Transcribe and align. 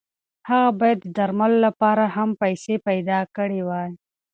هغه 0.49 0.69
باید 0.79 0.99
د 1.03 1.07
درملو 1.17 1.57
لپاره 1.67 2.03
هم 2.15 2.29
پیسې 2.41 2.75
پیدا 2.87 3.19
کړې 3.35 3.61
وای. 3.67 3.89